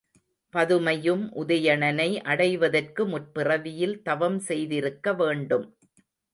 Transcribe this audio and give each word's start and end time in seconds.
பதுமையும் 0.53 1.21
உதயணனை 1.35 2.07
அடைவதற்கு 2.23 3.05
முற்பிறவியில் 3.07 3.95
தவம் 4.01 4.39
செய்திருக்க 4.39 5.13
வேண்டும். 5.13 5.67